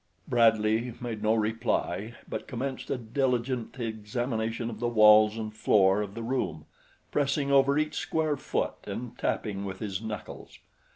Bradley 0.27 0.95
made 0.99 1.21
no 1.21 1.35
reply 1.35 2.15
but 2.27 2.47
commenced 2.47 2.89
a 2.89 2.97
diligent 2.97 3.79
examination 3.79 4.71
of 4.71 4.79
the 4.79 4.87
walls 4.87 5.37
and 5.37 5.55
floor 5.55 6.01
of 6.01 6.15
the 6.15 6.23
room, 6.23 6.65
pressing 7.11 7.51
over 7.51 7.77
each 7.77 7.97
square 7.97 8.35
foot 8.35 8.73
and 8.85 9.15
tapping 9.19 9.63
with 9.63 9.77
his 9.77 10.01
knuckles. 10.01 10.57